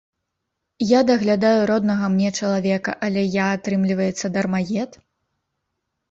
[0.91, 4.97] Я даглядаю роднага мне чалавека, але я, атрымліваецца, дармаед?